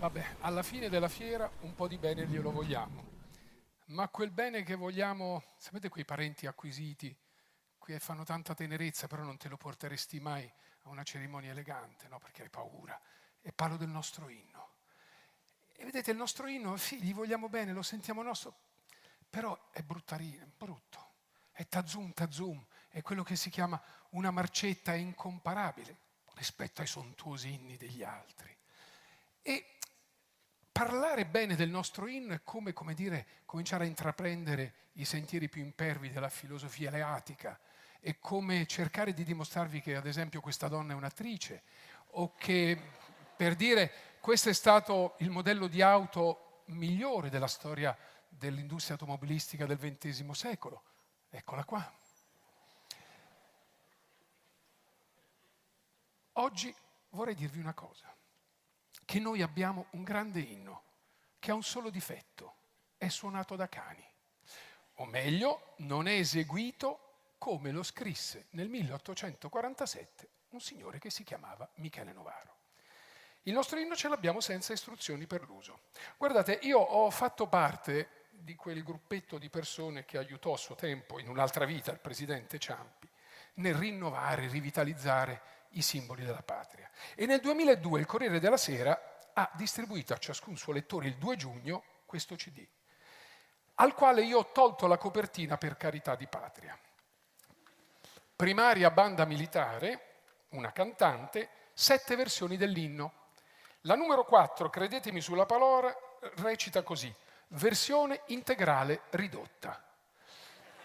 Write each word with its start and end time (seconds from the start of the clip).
Vabbè, 0.00 0.36
alla 0.40 0.62
fine 0.62 0.88
della 0.88 1.10
fiera 1.10 1.50
un 1.60 1.74
po' 1.74 1.86
di 1.86 1.98
bene 1.98 2.26
glielo 2.26 2.50
vogliamo, 2.50 3.04
ma 3.88 4.08
quel 4.08 4.30
bene 4.30 4.62
che 4.62 4.74
vogliamo, 4.74 5.42
sapete 5.58 5.90
quei 5.90 6.06
parenti 6.06 6.46
acquisiti, 6.46 7.14
che 7.84 7.98
fanno 8.00 8.24
tanta 8.24 8.54
tenerezza, 8.54 9.08
però 9.08 9.24
non 9.24 9.36
te 9.36 9.50
lo 9.50 9.58
porteresti 9.58 10.18
mai 10.18 10.50
a 10.84 10.88
una 10.88 11.02
cerimonia 11.02 11.50
elegante, 11.50 12.08
no? 12.08 12.18
Perché 12.18 12.40
hai 12.40 12.48
paura. 12.48 12.98
E 13.42 13.52
parlo 13.52 13.76
del 13.76 13.90
nostro 13.90 14.30
inno. 14.30 14.76
E 15.76 15.84
vedete, 15.84 16.12
il 16.12 16.16
nostro 16.16 16.46
inno, 16.46 16.78
sì, 16.78 17.02
gli 17.02 17.12
vogliamo 17.12 17.50
bene, 17.50 17.74
lo 17.74 17.82
sentiamo 17.82 18.22
nostro, 18.22 18.56
però 19.28 19.68
è 19.70 19.82
bruttarino, 19.82 20.44
è 20.44 20.48
brutto. 20.56 21.08
È 21.52 21.68
tazum, 21.68 22.14
tazum, 22.14 22.64
è 22.88 23.02
quello 23.02 23.22
che 23.22 23.36
si 23.36 23.50
chiama 23.50 23.78
una 24.12 24.30
marcetta 24.30 24.94
incomparabile 24.94 25.98
rispetto 26.36 26.80
ai 26.80 26.86
sontuosi 26.86 27.52
inni 27.52 27.76
degli 27.76 28.02
altri. 28.02 28.56
E 29.42 29.74
parlare 30.72 31.26
bene 31.26 31.56
del 31.56 31.70
nostro 31.70 32.06
inno 32.06 32.32
è 32.32 32.40
come, 32.42 32.72
come 32.72 32.94
dire, 32.94 33.26
cominciare 33.44 33.84
a 33.84 33.86
intraprendere 33.86 34.74
i 34.94 35.04
sentieri 35.04 35.48
più 35.48 35.62
impervi 35.62 36.10
della 36.10 36.28
filosofia 36.28 36.88
eleatica, 36.88 37.58
è 38.00 38.18
come 38.18 38.66
cercare 38.66 39.12
di 39.12 39.24
dimostrarvi 39.24 39.80
che 39.80 39.96
ad 39.96 40.06
esempio 40.06 40.40
questa 40.40 40.68
donna 40.68 40.92
è 40.92 40.96
un'attrice 40.96 41.62
o 42.12 42.34
che 42.34 42.80
per 43.36 43.54
dire 43.54 43.92
questo 44.20 44.48
è 44.48 44.52
stato 44.52 45.14
il 45.18 45.30
modello 45.30 45.66
di 45.66 45.82
auto 45.82 46.62
migliore 46.66 47.30
della 47.30 47.46
storia 47.46 47.96
dell'industria 48.28 48.94
automobilistica 48.94 49.66
del 49.66 49.78
XX 49.78 50.30
secolo. 50.30 50.82
Eccola 51.28 51.64
qua. 51.64 51.98
Oggi 56.34 56.74
vorrei 57.10 57.34
dirvi 57.34 57.60
una 57.60 57.74
cosa, 57.74 58.14
che 59.04 59.18
noi 59.18 59.42
abbiamo 59.42 59.86
un 59.90 60.02
grande 60.02 60.40
inno 60.40 60.82
che 61.38 61.50
ha 61.50 61.54
un 61.54 61.62
solo 61.62 61.90
difetto, 61.90 62.54
è 62.96 63.08
suonato 63.08 63.56
da 63.56 63.68
cani, 63.68 64.04
o 64.94 65.06
meglio, 65.06 65.74
non 65.78 66.06
è 66.06 66.12
eseguito 66.12 67.34
come 67.38 67.70
lo 67.70 67.82
scrisse 67.82 68.46
nel 68.50 68.68
1847 68.68 70.28
un 70.50 70.60
signore 70.60 70.98
che 70.98 71.10
si 71.10 71.24
chiamava 71.24 71.68
Michele 71.76 72.12
Novaro. 72.12 72.58
Il 73.44 73.54
nostro 73.54 73.78
inno 73.78 73.96
ce 73.96 74.08
l'abbiamo 74.08 74.40
senza 74.40 74.74
istruzioni 74.74 75.26
per 75.26 75.42
l'uso. 75.44 75.84
Guardate, 76.18 76.58
io 76.62 76.78
ho 76.78 77.08
fatto 77.10 77.46
parte 77.46 78.26
di 78.30 78.54
quel 78.54 78.82
gruppetto 78.82 79.38
di 79.38 79.48
persone 79.48 80.04
che 80.04 80.18
aiutò 80.18 80.52
a 80.52 80.58
suo 80.58 80.74
tempo, 80.74 81.18
in 81.18 81.28
un'altra 81.28 81.64
vita, 81.64 81.90
il 81.90 81.98
presidente 81.98 82.58
Ciampi, 82.58 83.08
nel 83.54 83.74
rinnovare, 83.74 84.48
rivitalizzare 84.48 85.40
i 85.70 85.82
simboli 85.82 86.24
della 86.24 86.42
patria. 86.42 86.90
E 87.14 87.26
nel 87.26 87.40
2002 87.40 88.00
il 88.00 88.06
Corriere 88.06 88.40
della 88.40 88.56
Sera 88.56 89.28
ha 89.32 89.50
distribuito 89.54 90.12
a 90.12 90.18
ciascun 90.18 90.56
suo 90.56 90.72
lettore 90.72 91.06
il 91.06 91.16
2 91.16 91.36
giugno 91.36 91.84
questo 92.06 92.34
CD, 92.34 92.66
al 93.76 93.94
quale 93.94 94.22
io 94.22 94.38
ho 94.38 94.52
tolto 94.52 94.86
la 94.86 94.98
copertina 94.98 95.56
per 95.56 95.76
carità 95.76 96.14
di 96.14 96.26
patria 96.26 96.78
primaria 98.40 98.90
banda 98.90 99.26
militare, 99.26 100.22
una 100.52 100.72
cantante, 100.72 101.50
sette 101.74 102.16
versioni 102.16 102.56
dell'inno. 102.56 103.12
La 103.82 103.94
numero 103.96 104.24
4, 104.24 104.70
credetemi 104.70 105.20
sulla 105.20 105.44
parola, 105.44 105.94
recita 106.36 106.82
così, 106.82 107.14
versione 107.48 108.22
integrale 108.28 109.02
ridotta. 109.10 109.84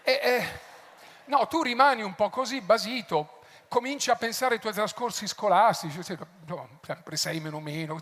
E, 0.02 0.20
eh, 0.22 0.46
no, 1.24 1.46
tu 1.46 1.62
rimani 1.62 2.02
un 2.02 2.14
po' 2.14 2.28
così 2.28 2.60
basito, 2.60 3.35
cominci 3.68 4.10
a 4.10 4.16
pensare 4.16 4.54
ai 4.54 4.60
tuoi 4.60 4.72
trascorsi 4.72 5.26
scolastici, 5.26 6.00
no, 6.46 6.80
sempre 6.82 7.16
sei 7.16 7.40
meno 7.40 7.60
meno, 7.60 8.00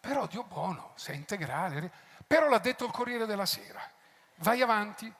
però 0.00 0.26
Dio 0.26 0.44
buono, 0.44 0.92
sei 0.96 1.16
integrale. 1.16 1.90
Però 2.26 2.48
l'ha 2.48 2.58
detto 2.58 2.84
il 2.84 2.90
Corriere 2.90 3.26
della 3.26 3.46
Sera. 3.46 3.80
Vai 4.36 4.62
avanti. 4.62 5.12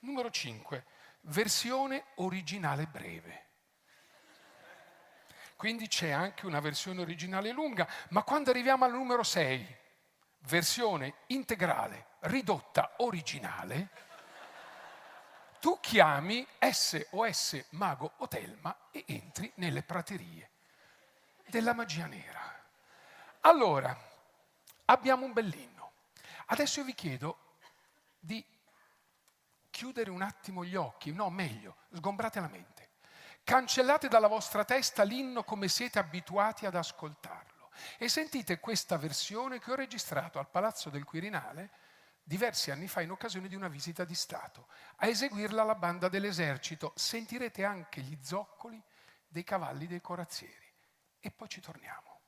Numero 0.00 0.30
5 0.30 0.84
versione 1.26 2.04
originale 2.16 2.86
breve. 2.86 3.42
Quindi 5.56 5.88
c'è 5.88 6.10
anche 6.10 6.46
una 6.46 6.60
versione 6.60 7.00
originale 7.00 7.50
lunga, 7.50 7.88
ma 8.10 8.22
quando 8.22 8.50
arriviamo 8.50 8.84
al 8.84 8.92
numero 8.92 9.22
6, 9.22 9.76
versione 10.40 11.14
integrale, 11.28 12.06
ridotta, 12.20 12.94
originale, 12.98 13.88
tu 15.64 15.80
chiami 15.80 16.46
SOS 16.60 17.68
Mago 17.70 18.12
o 18.18 18.28
Telma 18.28 18.76
e 18.90 19.02
entri 19.06 19.50
nelle 19.54 19.82
praterie 19.82 20.50
della 21.46 21.72
magia 21.72 22.04
nera. 22.04 22.62
Allora, 23.40 23.98
abbiamo 24.84 25.24
un 25.24 25.32
bell'inno. 25.32 25.92
Adesso 26.48 26.80
io 26.80 26.84
vi 26.84 26.92
chiedo 26.92 27.56
di 28.20 28.44
chiudere 29.70 30.10
un 30.10 30.20
attimo 30.20 30.66
gli 30.66 30.76
occhi, 30.76 31.12
no, 31.12 31.30
meglio, 31.30 31.76
sgombrate 31.94 32.40
la 32.40 32.48
mente. 32.48 32.90
Cancellate 33.42 34.08
dalla 34.08 34.28
vostra 34.28 34.66
testa 34.66 35.02
l'inno 35.02 35.44
come 35.44 35.68
siete 35.68 35.98
abituati 35.98 36.66
ad 36.66 36.74
ascoltarlo 36.74 37.70
e 37.96 38.10
sentite 38.10 38.60
questa 38.60 38.98
versione 38.98 39.60
che 39.60 39.70
ho 39.70 39.76
registrato 39.76 40.38
al 40.38 40.50
Palazzo 40.50 40.90
del 40.90 41.04
Quirinale 41.04 41.70
diversi 42.24 42.70
anni 42.70 42.88
fa 42.88 43.02
in 43.02 43.10
occasione 43.10 43.48
di 43.48 43.54
una 43.54 43.68
visita 43.68 44.04
di 44.04 44.14
Stato. 44.14 44.68
A 44.96 45.06
eseguirla 45.06 45.62
la 45.62 45.74
banda 45.74 46.08
dell'esercito 46.08 46.92
sentirete 46.96 47.64
anche 47.64 48.00
gli 48.00 48.18
zoccoli 48.22 48.82
dei 49.28 49.44
cavalli 49.44 49.86
dei 49.86 50.00
corazzieri. 50.00 50.72
E 51.20 51.30
poi 51.30 51.48
ci 51.48 51.60
torniamo. 51.60 52.20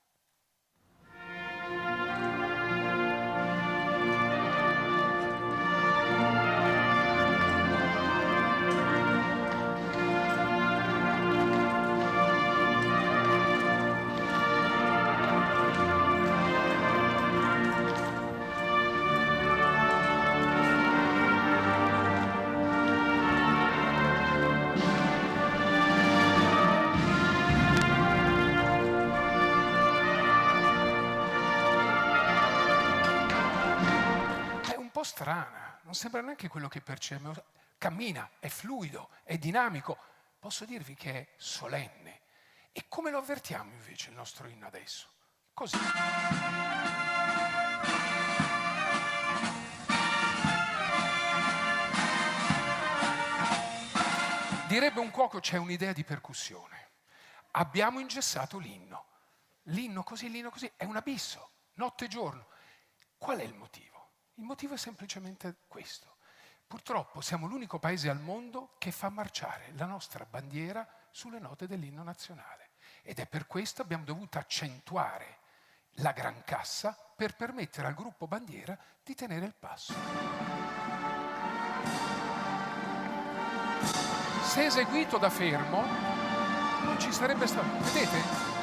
Strana, 35.07 35.79
non 35.85 35.95
sembra 35.95 36.21
neanche 36.21 36.49
quello 36.49 36.69
che 36.69 36.83
percepiamo. 36.83 37.33
Cammina, 37.79 38.29
è 38.41 38.49
fluido, 38.49 39.11
è 39.23 39.39
dinamico. 39.39 39.97
Posso 40.39 40.65
dirvi 40.65 40.95
che 40.95 41.13
è 41.13 41.29
solenne. 41.37 42.23
E 42.73 42.87
come 42.89 43.11
lo 43.11 43.19
avvertiamo 43.19 43.73
invece 43.73 44.11
il 44.11 44.17
nostro 44.17 44.49
inno 44.49 44.67
adesso? 44.67 45.09
Così. 45.55 45.79
Direbbe 54.67 55.01
un 55.01 55.11
cuoco 55.11 55.39
c'è 55.39 55.57
un'idea 55.57 55.93
di 55.93 56.03
percussione. 56.03 56.91
Abbiamo 57.53 58.01
ingessato 58.01 58.59
l'inno. 58.59 59.07
L'inno 59.71 60.03
così, 60.03 60.29
l'inno 60.29 60.51
così, 60.51 60.71
è 60.77 60.85
un 60.85 60.97
abisso, 60.97 61.51
notte 61.75 62.07
e 62.07 62.09
giorno. 62.09 62.49
Qual 63.17 63.39
è 63.39 63.45
il 63.45 63.55
motivo? 63.55 63.96
Il 64.39 64.45
motivo 64.45 64.75
è 64.75 64.77
semplicemente 64.77 65.57
questo. 65.67 66.17
Purtroppo 66.67 67.23
siamo 67.23 67.47
l'unico 67.47 67.79
paese 67.79 68.11
al 68.11 68.21
mondo 68.21 68.75
che 68.77 68.91
fa 68.91 69.09
marciare 69.09 69.73
la 69.77 69.87
nostra 69.87 70.27
bandiera 70.27 70.87
sulle 71.11 71.39
note 71.39 71.67
dell'inno 71.67 72.03
nazionale 72.03 72.73
ed 73.03 73.19
è 73.19 73.27
per 73.27 73.47
questo 73.47 73.77
che 73.77 73.83
abbiamo 73.83 74.05
dovuto 74.05 74.37
accentuare 74.39 75.39
la 76.01 76.13
gran 76.13 76.43
cassa 76.45 76.95
per 77.17 77.35
permettere 77.35 77.87
al 77.87 77.95
gruppo 77.95 78.27
bandiera 78.27 78.77
di 79.03 79.15
tenere 79.15 79.47
il 79.47 79.55
passo. 79.55 79.95
Se 84.43 84.67
eseguito 84.67 85.17
da 85.17 85.31
fermo 85.31 85.83
non 86.83 86.97
ci 86.99 87.11
sarebbe 87.11 87.47
stato... 87.47 87.69
Vedete? 87.79 88.56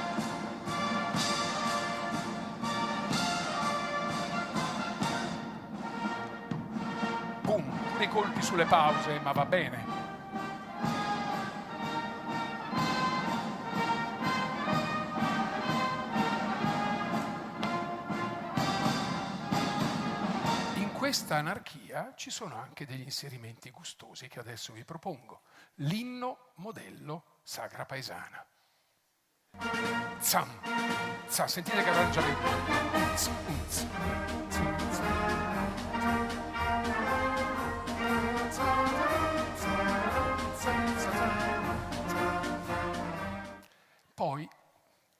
Colpi 8.13 8.43
sulle 8.43 8.65
pause, 8.65 9.19
ma 9.21 9.31
va 9.31 9.43
bene. 9.43 9.83
In 20.75 20.91
questa 20.93 21.37
anarchia 21.37 22.13
ci 22.15 22.29
sono 22.29 22.55
anche 22.55 22.85
degli 22.85 23.01
inserimenti 23.01 23.71
gustosi 23.71 24.27
che 24.27 24.39
adesso 24.39 24.73
vi 24.73 24.85
propongo. 24.85 25.41
L'inno 25.77 26.51
modello 26.57 27.39
Sagra 27.41 27.85
Paesana. 27.85 28.45
Zam, 30.19 30.49
zam, 31.27 31.47
sentite 31.47 31.83
che 31.83 31.89
arrangiamento. 31.89 32.47
Unz, 32.93 33.29
unz, 33.47 34.82
Poi 44.23 44.49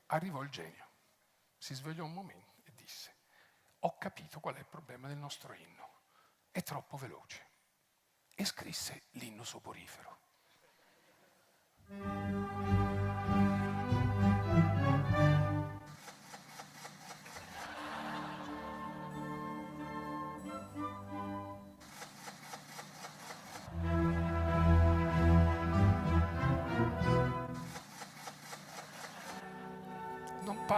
arrivò 0.05 0.43
il 0.43 0.49
genio, 0.49 0.87
si 1.57 1.73
svegliò 1.73 2.05
un 2.05 2.13
momento 2.13 2.61
e 2.63 2.73
disse, 2.73 3.13
ho 3.79 3.97
capito 3.97 4.39
qual 4.39 4.55
è 4.55 4.59
il 4.59 4.65
problema 4.65 5.09
del 5.09 5.17
nostro 5.17 5.51
inno, 5.51 6.03
è 6.51 6.63
troppo 6.63 6.95
veloce. 6.95 7.45
E 8.33 8.45
scrisse 8.45 9.07
l'inno 9.15 9.43
soporifero. 9.43 10.12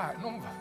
Pa- 0.06 0.14
non 0.20 0.40
va. 0.40 0.54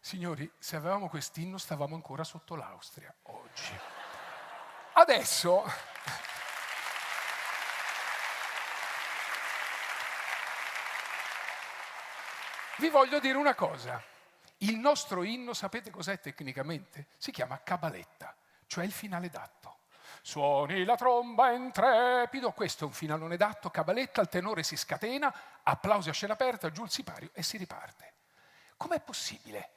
Signori, 0.00 0.50
se 0.58 0.76
avevamo 0.76 1.08
quest'inno 1.08 1.56
stavamo 1.56 1.94
ancora 1.94 2.22
sotto 2.22 2.54
l'Austria. 2.54 3.16
Adesso 5.02 5.64
vi 12.76 12.88
voglio 12.88 13.18
dire 13.18 13.36
una 13.36 13.56
cosa. 13.56 14.00
Il 14.58 14.78
nostro 14.78 15.24
inno, 15.24 15.54
sapete 15.54 15.90
cos'è 15.90 16.20
tecnicamente? 16.20 17.08
Si 17.18 17.32
chiama 17.32 17.60
cabaletta, 17.64 18.32
cioè 18.68 18.84
il 18.84 18.92
finale 18.92 19.28
d'atto. 19.28 19.78
Suoni 20.22 20.84
la 20.84 20.94
tromba 20.94 21.50
in 21.50 21.72
trepido, 21.72 22.52
questo 22.52 22.84
è 22.84 22.86
un 22.86 22.92
finalone 22.92 23.36
d'atto, 23.36 23.70
cabaletta, 23.70 24.20
il 24.20 24.28
tenore 24.28 24.62
si 24.62 24.76
scatena, 24.76 25.34
applausi 25.64 26.10
a 26.10 26.12
scena 26.12 26.34
aperta, 26.34 26.70
giù 26.70 26.84
il 26.84 26.90
sipario 26.92 27.30
e 27.32 27.42
si 27.42 27.56
riparte. 27.56 28.12
Com'è 28.76 29.00
possibile? 29.00 29.71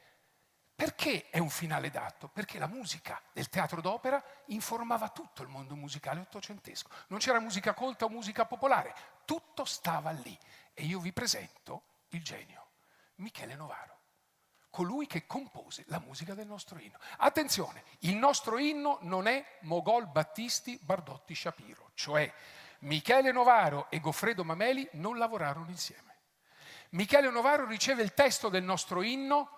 Perché 0.76 1.30
è 1.30 1.38
un 1.38 1.50
finale 1.50 1.90
d'atto? 1.90 2.28
Perché 2.28 2.60
la 2.60 2.68
musica 2.68 3.22
del 3.32 3.48
teatro 3.48 3.80
d'opera 3.80 4.22
informava 4.48 5.08
tutto 5.08 5.42
il 5.42 5.48
mondo 5.48 5.74
musicale 5.74 6.20
ottocentesco. 6.20 6.90
Non 7.08 7.20
c'era 7.20 7.40
musica 7.40 7.74
colta 7.74 8.04
o 8.04 8.10
musica 8.10 8.46
popolare, 8.46 8.94
tutto 9.24 9.64
stava 9.64 10.12
lì. 10.12 10.38
E 10.74 10.84
io 10.84 11.00
vi 11.00 11.14
presento 11.14 11.84
il 12.10 12.22
genio, 12.22 12.72
Michele 13.16 13.56
Novaro, 13.56 14.00
colui 14.70 15.08
che 15.08 15.26
compose 15.26 15.86
la 15.88 16.00
musica 16.00 16.34
del 16.34 16.48
nostro 16.48 16.78
inno. 16.78 16.98
Attenzione, 17.20 17.86
il 18.00 18.18
nostro 18.18 18.58
inno 18.58 18.98
non 19.04 19.28
è 19.28 19.60
Mogol 19.62 20.08
Battisti 20.08 20.78
Bardotti 20.82 21.34
Shapiro, 21.34 21.92
cioè 21.94 22.30
Michele 22.80 23.32
Novaro 23.32 23.90
e 23.90 24.02
Goffredo 24.02 24.44
Mameli 24.44 24.90
non 24.94 25.18
lavorarono 25.18 25.70
insieme. 25.70 26.18
Michele 26.90 27.30
Novaro 27.30 27.66
riceve 27.66 28.04
il 28.04 28.14
testo 28.14 28.50
del 28.50 28.64
nostro 28.64 29.02
inno 29.02 29.55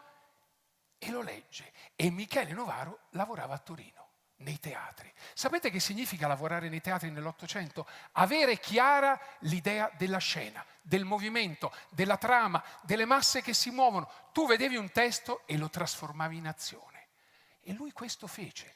e 0.97 1.11
lo 1.11 1.21
legge. 1.21 1.71
E 1.95 2.09
Michele 2.09 2.53
Novaro 2.53 3.07
lavorava 3.11 3.53
a 3.53 3.59
Torino, 3.59 4.07
nei 4.37 4.59
teatri. 4.59 5.11
Sapete 5.33 5.69
che 5.69 5.79
significa 5.79 6.27
lavorare 6.27 6.69
nei 6.69 6.81
teatri 6.81 7.09
nell'Ottocento? 7.09 7.87
Avere 8.13 8.59
chiara 8.59 9.19
l'idea 9.39 9.91
della 9.97 10.19
scena, 10.19 10.65
del 10.81 11.05
movimento, 11.05 11.73
della 11.89 12.17
trama, 12.17 12.63
delle 12.81 13.05
masse 13.05 13.41
che 13.41 13.53
si 13.53 13.71
muovono. 13.71 14.09
Tu 14.31 14.45
vedevi 14.47 14.75
un 14.75 14.91
testo 14.91 15.41
e 15.45 15.57
lo 15.57 15.69
trasformavi 15.69 16.37
in 16.37 16.47
azione. 16.47 17.07
E 17.61 17.73
lui 17.73 17.91
questo 17.91 18.27
fece. 18.27 18.75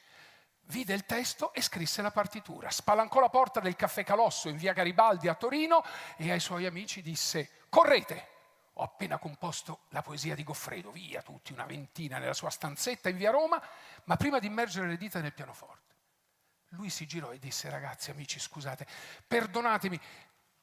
Vide 0.66 0.94
il 0.94 1.04
testo 1.06 1.52
e 1.52 1.60
scrisse 1.60 2.02
la 2.02 2.12
partitura. 2.12 2.70
Spalancò 2.70 3.20
la 3.20 3.28
porta 3.28 3.58
del 3.60 3.74
caffè 3.74 4.04
Calosso 4.04 4.48
in 4.48 4.56
via 4.56 4.72
Garibaldi 4.72 5.28
a 5.28 5.34
Torino 5.34 5.84
e 6.16 6.30
ai 6.30 6.40
suoi 6.40 6.66
amici 6.66 7.02
disse: 7.02 7.50
Correte, 7.68 8.28
ho 8.74 8.82
appena 8.82 9.18
composto 9.18 9.80
la 9.90 10.02
poesia 10.02 10.34
di 10.34 10.44
Goffredo, 10.44 10.90
via 10.90 11.22
tutti, 11.22 11.52
una 11.52 11.66
ventina 11.66 12.18
nella 12.18 12.32
sua 12.32 12.50
stanzetta 12.50 13.08
in 13.08 13.16
via 13.16 13.30
Roma, 13.30 13.62
ma 14.04 14.16
prima 14.16 14.38
di 14.38 14.46
immergere 14.46 14.88
le 14.88 14.96
dita 14.96 15.20
nel 15.20 15.34
pianoforte. 15.34 15.94
Lui 16.68 16.88
si 16.88 17.06
girò 17.06 17.32
e 17.32 17.38
disse, 17.38 17.68
ragazzi, 17.68 18.10
amici, 18.10 18.40
scusate, 18.40 18.86
perdonatemi, 19.26 20.00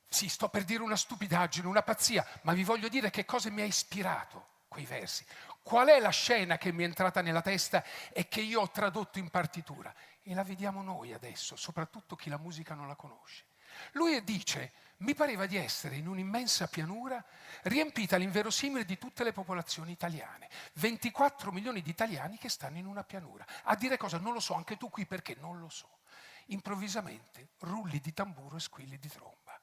sì, 0.07 0.27
sto 0.27 0.49
per 0.49 0.63
dire 0.63 0.81
una 0.81 0.95
stupidaggine, 0.95 1.67
una 1.67 1.83
pazzia, 1.83 2.25
ma 2.41 2.53
vi 2.53 2.63
voglio 2.63 2.89
dire 2.89 3.11
che 3.11 3.25
cosa 3.25 3.51
mi 3.51 3.61
ha 3.61 3.65
ispirato 3.65 4.47
quei 4.67 4.85
versi. 4.85 5.23
Qual 5.61 5.87
è 5.87 5.99
la 5.99 6.09
scena 6.09 6.57
che 6.57 6.71
mi 6.71 6.81
è 6.81 6.85
entrata 6.85 7.21
nella 7.21 7.41
testa 7.41 7.83
e 8.11 8.27
che 8.27 8.41
io 8.41 8.61
ho 8.61 8.71
tradotto 8.71 9.19
in 9.19 9.29
partitura? 9.29 9.93
E 10.23 10.33
la 10.33 10.43
vediamo 10.43 10.81
noi 10.81 11.13
adesso, 11.13 11.55
soprattutto 11.55 12.15
chi 12.15 12.29
la 12.29 12.37
musica 12.37 12.73
non 12.73 12.87
la 12.87 12.95
conosce. 12.95 13.45
Lui 13.93 14.23
dice, 14.23 14.71
mi 14.99 15.13
pareva 15.13 15.45
di 15.45 15.55
essere 15.55 15.95
in 15.95 16.07
un'immensa 16.07 16.67
pianura 16.67 17.23
riempita 17.63 18.15
all'inverosimile 18.15 18.83
di 18.83 18.97
tutte 18.97 19.23
le 19.23 19.31
popolazioni 19.31 19.91
italiane. 19.91 20.49
24 20.73 21.51
milioni 21.51 21.81
di 21.81 21.89
italiani 21.89 22.37
che 22.37 22.49
stanno 22.49 22.77
in 22.77 22.85
una 22.85 23.03
pianura. 23.03 23.45
A 23.63 23.75
dire 23.75 23.97
cosa 23.97 24.17
non 24.17 24.33
lo 24.33 24.39
so, 24.39 24.55
anche 24.55 24.77
tu 24.77 24.89
qui 24.89 25.05
perché 25.05 25.35
non 25.39 25.59
lo 25.59 25.69
so. 25.69 25.99
Improvvisamente 26.47 27.51
rulli 27.59 27.99
di 27.99 28.13
tamburo 28.13 28.57
e 28.57 28.59
squilli 28.59 28.99
di 28.99 29.07
tromba. 29.07 29.57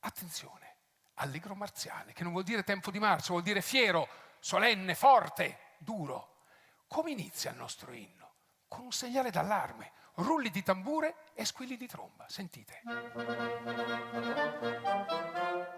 Attenzione, 0.00 0.76
allegro 1.14 1.54
marziale, 1.54 2.12
che 2.12 2.22
non 2.22 2.32
vuol 2.32 2.44
dire 2.44 2.64
tempo 2.64 2.90
di 2.90 2.98
marcia, 2.98 3.32
vuol 3.32 3.42
dire 3.42 3.62
fiero, 3.62 4.06
solenne, 4.40 4.94
forte, 4.94 5.76
duro. 5.78 6.42
Come 6.86 7.12
inizia 7.12 7.50
il 7.50 7.56
nostro 7.56 7.92
inno? 7.92 8.32
Con 8.68 8.84
un 8.84 8.92
segnale 8.92 9.30
d'allarme 9.30 9.92
rulli 10.16 10.50
di 10.50 10.62
tambure 10.62 11.16
e 11.34 11.44
squilli 11.44 11.76
di 11.76 11.86
tromba. 11.86 12.26
Sentite. 12.28 12.82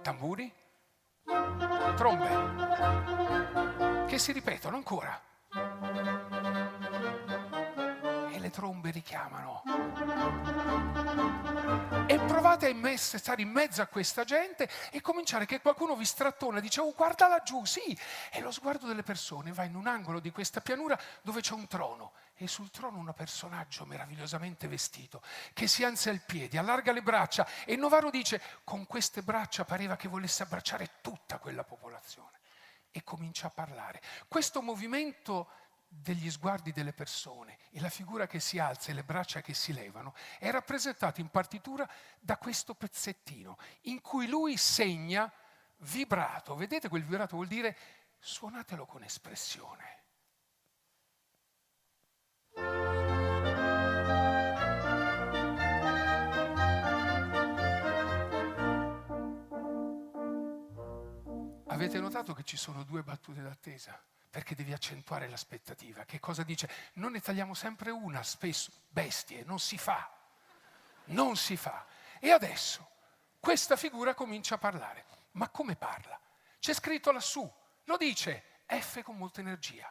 Tamburi, 0.02 0.52
trombe, 1.96 2.28
che 4.06 4.18
si 4.18 4.32
ripetono 4.32 4.76
ancora. 4.76 5.20
E 8.30 8.38
le 8.38 8.50
trombe 8.50 8.90
richiamano. 8.90 9.62
E 12.06 12.18
provate 12.20 12.68
a 12.68 12.96
stare 12.96 13.42
in 13.42 13.50
mezzo 13.50 13.82
a 13.82 13.86
questa 13.86 14.22
gente 14.24 14.68
e 14.90 15.00
cominciare 15.00 15.44
che 15.46 15.60
qualcuno 15.60 15.96
vi 15.96 16.04
strattona 16.04 16.58
e 16.58 16.60
dice 16.60 16.80
oh 16.80 16.92
guarda 16.94 17.26
laggiù, 17.26 17.64
sì. 17.64 17.98
E 18.30 18.40
lo 18.40 18.52
sguardo 18.52 18.86
delle 18.86 19.02
persone 19.02 19.52
va 19.52 19.64
in 19.64 19.74
un 19.74 19.86
angolo 19.86 20.20
di 20.20 20.30
questa 20.30 20.60
pianura 20.60 20.96
dove 21.22 21.40
c'è 21.40 21.54
un 21.54 21.66
trono 21.66 22.12
e 22.36 22.46
sul 22.46 22.70
trono 22.70 22.98
un 22.98 23.12
personaggio 23.14 23.84
meravigliosamente 23.86 24.68
vestito 24.68 25.22
che 25.52 25.66
si 25.66 25.84
alza 25.84 26.10
il 26.10 26.20
piede, 26.20 26.58
allarga 26.58 26.92
le 26.92 27.02
braccia 27.02 27.46
e 27.64 27.76
Novaro 27.76 28.10
dice 28.10 28.40
con 28.64 28.86
queste 28.86 29.22
braccia 29.22 29.64
pareva 29.64 29.96
che 29.96 30.08
volesse 30.08 30.42
abbracciare 30.42 31.00
tutta 31.00 31.38
quella 31.38 31.64
popolazione 31.64 32.40
e 32.90 33.02
comincia 33.02 33.48
a 33.48 33.50
parlare. 33.50 34.00
Questo 34.28 34.62
movimento 34.62 35.48
degli 35.88 36.30
sguardi 36.30 36.72
delle 36.72 36.92
persone 36.92 37.58
e 37.70 37.80
la 37.80 37.88
figura 37.88 38.26
che 38.26 38.40
si 38.40 38.58
alza 38.58 38.90
e 38.90 38.94
le 38.94 39.04
braccia 39.04 39.40
che 39.40 39.54
si 39.54 39.72
levano 39.72 40.14
è 40.38 40.50
rappresentato 40.50 41.20
in 41.20 41.28
partitura 41.28 41.88
da 42.18 42.36
questo 42.36 42.74
pezzettino 42.74 43.56
in 43.82 44.00
cui 44.00 44.26
lui 44.26 44.56
segna 44.56 45.30
vibrato. 45.78 46.54
Vedete 46.54 46.88
quel 46.88 47.04
vibrato 47.04 47.36
vuol 47.36 47.48
dire 47.48 47.76
suonatelo 48.18 48.86
con 48.86 49.02
espressione. 49.04 50.04
Avete 61.86 62.00
notato 62.00 62.34
che 62.34 62.42
ci 62.42 62.56
sono 62.56 62.82
due 62.82 63.04
battute 63.04 63.40
d'attesa? 63.40 63.96
Perché 64.28 64.56
devi 64.56 64.72
accentuare 64.72 65.28
l'aspettativa. 65.28 66.04
Che 66.04 66.18
cosa 66.18 66.42
dice? 66.42 66.68
Non 66.94 67.12
ne 67.12 67.20
tagliamo 67.20 67.54
sempre 67.54 67.92
una, 67.92 68.24
spesso, 68.24 68.72
bestie, 68.88 69.44
non 69.44 69.60
si 69.60 69.78
fa. 69.78 70.10
Non 71.04 71.36
si 71.36 71.56
fa. 71.56 71.86
E 72.18 72.32
adesso 72.32 72.88
questa 73.38 73.76
figura 73.76 74.14
comincia 74.14 74.56
a 74.56 74.58
parlare. 74.58 75.04
Ma 75.32 75.48
come 75.48 75.76
parla? 75.76 76.18
C'è 76.58 76.74
scritto 76.74 77.12
lassù, 77.12 77.48
lo 77.84 77.96
dice 77.96 78.42
F 78.66 79.02
con 79.02 79.16
molta 79.16 79.38
energia 79.38 79.88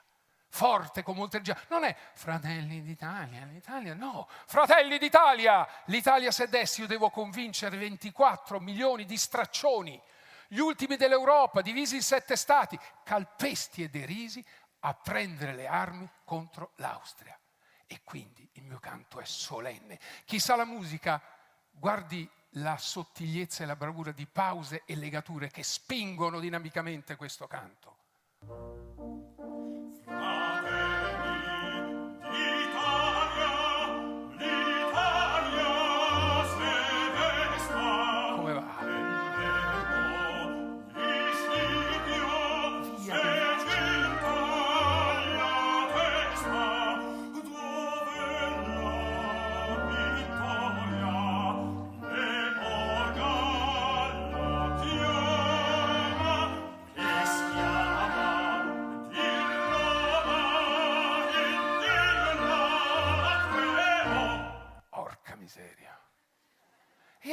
forte 0.56 1.04
con 1.04 1.18
molta 1.18 1.36
energia. 1.36 1.62
Non 1.68 1.84
è 1.84 1.94
fratelli 2.14 2.82
d'Italia, 2.82 3.44
l'Italia 3.44 3.94
no, 3.94 4.30
fratelli 4.46 4.98
d'Italia, 4.98 5.68
l'Italia 5.86 6.32
se 6.32 6.48
dessi 6.48 6.80
io 6.80 6.88
devo 6.88 7.10
convincere 7.10 7.76
24 7.76 8.62
milioni 8.62 9.04
di 9.04 9.18
straccioni, 9.18 10.02
gli 10.48 10.60
ultimi 10.60 10.96
dell'Europa, 10.96 11.62
divisi 11.62 11.96
in 11.96 12.02
sette 12.02 12.36
stati, 12.36 12.80
calpesti 13.04 13.84
e 13.84 13.90
derisi, 13.90 14.44
a 14.80 14.94
prendere 14.94 15.54
le 15.54 15.68
armi 15.68 16.10
contro 16.24 16.72
l'Austria. 16.76 17.38
E 17.88 18.02
quindi 18.04 18.48
il 18.54 18.64
mio 18.64 18.80
canto 18.80 19.20
è 19.20 19.26
solenne. 19.26 20.00
Chi 20.26 20.40
sa 20.40 20.56
la 20.56 20.66
musica, 20.66 21.22
guardi 21.72 22.30
la 22.58 22.78
sottigliezza 22.78 23.64
e 23.64 23.68
la 23.68 23.76
bravura 23.76 24.12
di 24.12 24.26
pause 24.26 24.84
e 24.86 24.96
legature 24.96 25.50
che 25.50 25.64
spingono 25.64 26.40
dinamicamente 26.40 27.16
questo 27.16 27.48
canto. 27.48 27.98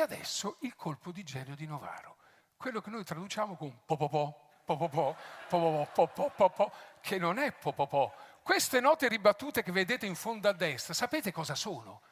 Adesso 0.02 0.56
il 0.60 0.74
colpo 0.74 1.10
di 1.12 1.22
genio 1.22 1.54
di 1.54 1.66
Novaro, 1.66 2.16
quello 2.56 2.80
che 2.80 2.90
noi 2.90 3.04
traduciamo 3.04 3.56
con 3.56 3.84
popopò, 3.84 4.60
popopò, 4.64 5.16
popopò, 5.48 6.06
popopò, 6.18 6.72
che 7.00 7.18
non 7.18 7.38
è 7.38 7.52
popopò. 7.52 8.12
Queste 8.42 8.80
note 8.80 9.08
ribattute 9.08 9.62
che 9.62 9.72
vedete 9.72 10.06
in 10.06 10.14
fondo 10.14 10.48
a 10.48 10.52
destra, 10.52 10.94
sapete 10.94 11.32
cosa 11.32 11.54
sono? 11.54 12.02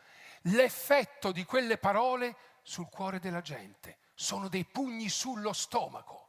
L'effetto 0.44 1.32
di 1.32 1.44
quelle 1.44 1.76
parole 1.78 2.36
sul 2.62 2.88
cuore 2.88 3.18
della 3.18 3.40
gente. 3.40 3.98
Sono 4.14 4.48
dei 4.48 4.64
pugni 4.64 5.08
sullo 5.08 5.52
stomaco. 5.52 6.28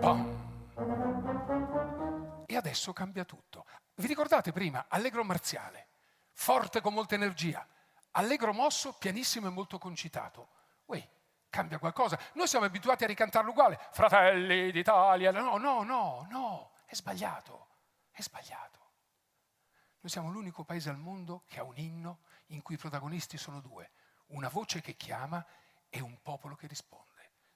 Pam. 0.00 0.46
E 2.46 2.56
adesso 2.56 2.92
cambia 2.92 3.24
tutto. 3.24 3.64
Vi 3.96 4.06
ricordate 4.06 4.52
prima, 4.52 4.86
allegro 4.88 5.24
marziale, 5.24 5.88
forte 6.32 6.80
con 6.80 6.94
molta 6.94 7.14
energia 7.14 7.66
allegro 8.12 8.52
mosso, 8.52 8.92
pianissimo 8.94 9.46
e 9.46 9.50
molto 9.50 9.78
concitato. 9.78 10.48
Uè, 10.86 11.08
cambia 11.50 11.78
qualcosa. 11.78 12.18
Noi 12.34 12.48
siamo 12.48 12.64
abituati 12.64 13.04
a 13.04 13.06
ricantarlo 13.06 13.50
uguale. 13.50 13.78
Fratelli 13.92 14.70
d'Italia. 14.70 15.30
No, 15.30 15.56
no, 15.56 15.82
no, 15.82 16.26
no, 16.30 16.72
è 16.84 16.94
sbagliato, 16.94 17.68
è 18.10 18.22
sbagliato. 18.22 18.76
Noi 20.00 20.10
siamo 20.10 20.30
l'unico 20.30 20.64
paese 20.64 20.90
al 20.90 20.98
mondo 20.98 21.42
che 21.46 21.58
ha 21.58 21.64
un 21.64 21.76
inno 21.76 22.20
in 22.46 22.62
cui 22.62 22.76
i 22.76 22.78
protagonisti 22.78 23.36
sono 23.36 23.60
due, 23.60 23.90
una 24.28 24.48
voce 24.48 24.80
che 24.80 24.96
chiama 24.96 25.44
e 25.88 26.00
un 26.00 26.20
popolo 26.22 26.54
che 26.54 26.66
risponde. 26.66 27.06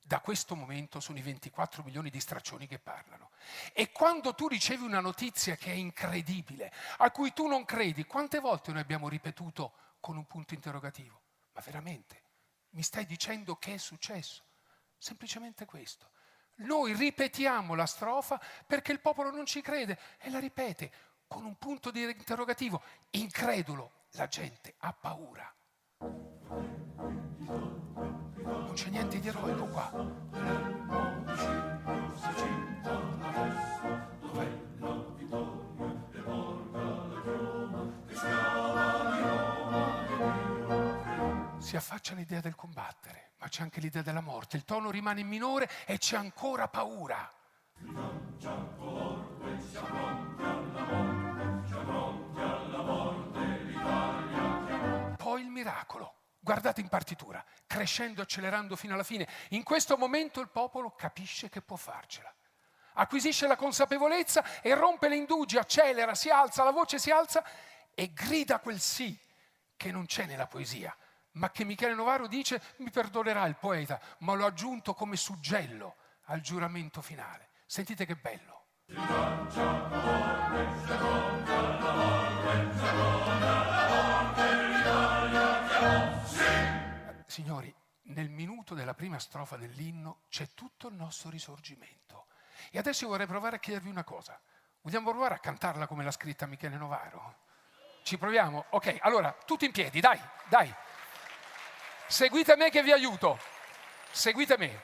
Da 0.04 0.20
questo 0.20 0.56
momento 0.56 0.98
sono 0.98 1.18
i 1.18 1.22
24 1.22 1.84
milioni 1.84 2.10
di 2.10 2.18
straccioni 2.18 2.66
che 2.66 2.80
parlano. 2.80 3.30
E 3.72 3.92
quando 3.92 4.34
tu 4.34 4.48
ricevi 4.48 4.84
una 4.84 5.00
notizia 5.00 5.54
che 5.54 5.70
è 5.70 5.74
incredibile, 5.74 6.72
a 6.98 7.10
cui 7.12 7.32
tu 7.32 7.46
non 7.46 7.64
credi, 7.64 8.04
quante 8.04 8.40
volte 8.40 8.72
noi 8.72 8.80
abbiamo 8.80 9.08
ripetuto 9.08 9.72
con 10.02 10.16
un 10.16 10.26
punto 10.26 10.52
interrogativo. 10.52 11.22
Ma 11.52 11.62
veramente? 11.64 12.22
Mi 12.70 12.82
stai 12.82 13.06
dicendo 13.06 13.54
che 13.56 13.74
è 13.74 13.78
successo? 13.78 14.42
Semplicemente 14.98 15.64
questo. 15.64 16.10
Noi 16.56 16.92
ripetiamo 16.92 17.74
la 17.74 17.86
strofa 17.86 18.40
perché 18.66 18.90
il 18.92 19.00
popolo 19.00 19.30
non 19.30 19.46
ci 19.46 19.62
crede 19.62 19.98
e 20.18 20.28
la 20.28 20.40
ripete 20.40 20.92
con 21.28 21.44
un 21.44 21.56
punto 21.56 21.92
di 21.92 22.02
interrogativo. 22.02 22.82
Incredulo, 23.10 24.06
la 24.10 24.26
gente 24.26 24.74
ha 24.78 24.92
paura. 24.92 25.54
Non 28.44 28.72
c'è 28.74 28.88
niente 28.90 29.20
di 29.20 29.28
eroico 29.28 29.66
qua. 29.66 31.11
Si 41.72 41.78
affaccia 41.78 42.12
l'idea 42.12 42.42
del 42.42 42.54
combattere, 42.54 43.30
ma 43.38 43.48
c'è 43.48 43.62
anche 43.62 43.80
l'idea 43.80 44.02
della 44.02 44.20
morte. 44.20 44.58
Il 44.58 44.64
tono 44.66 44.90
rimane 44.90 45.22
minore 45.22 45.70
e 45.86 45.96
c'è 45.96 46.18
ancora 46.18 46.68
paura. 46.68 47.32
Poi 55.16 55.40
il 55.40 55.48
miracolo. 55.48 56.16
Guardate 56.38 56.82
in 56.82 56.88
partitura, 56.88 57.42
crescendo, 57.66 58.20
accelerando 58.20 58.76
fino 58.76 58.92
alla 58.92 59.02
fine. 59.02 59.26
In 59.50 59.62
questo 59.62 59.96
momento 59.96 60.42
il 60.42 60.50
popolo 60.50 60.90
capisce 60.90 61.48
che 61.48 61.62
può 61.62 61.76
farcela. 61.76 62.30
Acquisisce 62.96 63.46
la 63.46 63.56
consapevolezza 63.56 64.60
e 64.60 64.74
rompe 64.74 65.08
le 65.08 65.16
indugie, 65.16 65.58
accelera, 65.58 66.14
si 66.14 66.28
alza, 66.28 66.64
la 66.64 66.70
voce 66.70 66.98
si 66.98 67.10
alza 67.10 67.42
e 67.94 68.12
grida 68.12 68.58
quel 68.60 68.78
sì 68.78 69.18
che 69.74 69.90
non 69.90 70.04
c'è 70.04 70.26
nella 70.26 70.46
poesia, 70.46 70.94
ma 71.32 71.50
che 71.50 71.64
Michele 71.64 71.94
Novaro 71.94 72.26
dice 72.26 72.62
mi 72.78 72.90
perdonerà 72.90 73.46
il 73.46 73.56
poeta, 73.56 74.00
ma 74.18 74.34
l'ho 74.34 74.46
aggiunto 74.46 74.94
come 74.94 75.16
suggello 75.16 75.96
al 76.26 76.40
giuramento 76.40 77.00
finale. 77.00 77.50
Sentite 77.66 78.04
che 78.04 78.16
bello. 78.16 78.66
Signori, 87.26 87.74
nel 88.04 88.28
minuto 88.28 88.74
della 88.74 88.94
prima 88.94 89.18
strofa 89.18 89.56
dell'inno 89.56 90.24
c'è 90.28 90.48
tutto 90.54 90.88
il 90.88 90.94
nostro 90.94 91.30
risorgimento. 91.30 92.26
E 92.70 92.78
adesso 92.78 93.04
io 93.04 93.10
vorrei 93.10 93.26
provare 93.26 93.56
a 93.56 93.58
chiedervi 93.58 93.88
una 93.88 94.04
cosa. 94.04 94.38
Vogliamo 94.82 95.10
provare 95.10 95.34
a 95.34 95.38
cantarla 95.38 95.86
come 95.86 96.04
l'ha 96.04 96.10
scritta 96.10 96.44
Michele 96.46 96.76
Novaro? 96.76 97.38
Ci 98.02 98.18
proviamo? 98.18 98.66
Ok, 98.70 98.98
allora, 99.00 99.34
tutti 99.46 99.64
in 99.64 99.72
piedi, 99.72 100.00
dai, 100.00 100.20
dai. 100.48 100.74
Seguite 102.12 102.56
me 102.56 102.68
che 102.68 102.82
vi 102.82 102.92
aiuto. 102.92 103.38
Seguite 104.10 104.58
me. 104.58 104.80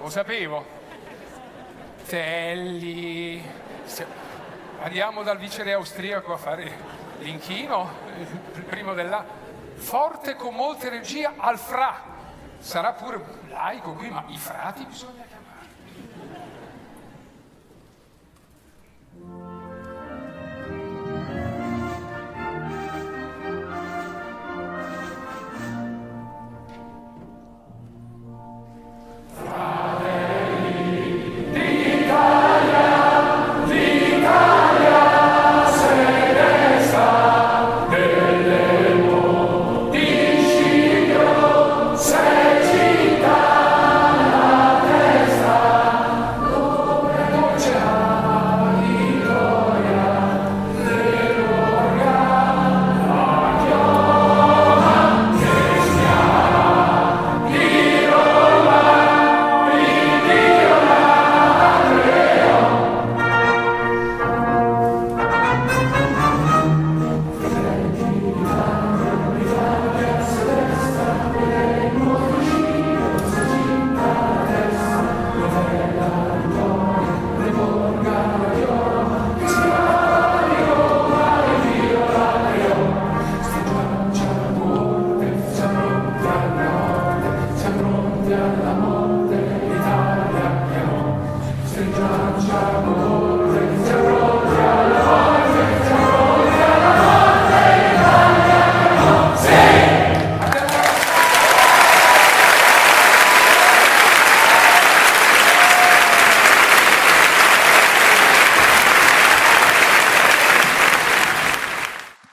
Lo 0.00 0.08
sapevo. 0.08 0.64
Telli. 2.06 3.44
Andiamo 4.80 5.22
dal 5.22 5.36
viceré 5.36 5.74
austriaco 5.74 6.32
a 6.32 6.38
fare 6.38 7.03
l'inchino, 7.24 7.88
il 8.18 8.62
primo 8.64 8.92
della 8.92 9.24
forte 9.74 10.36
con 10.36 10.54
molta 10.54 10.86
energia 10.86 11.34
al 11.36 11.58
fra. 11.58 12.12
Sarà 12.58 12.92
pure 12.92 13.22
laico 13.48 13.94
qui, 13.94 14.08
ma 14.10 14.24
i 14.28 14.36
frati 14.36 14.84
bisogna 14.84 15.23